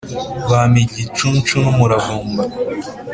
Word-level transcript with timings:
bampa 0.49 0.77
igicuncu 0.85 1.53
n` 1.63 1.67
umuravumba 1.71 2.41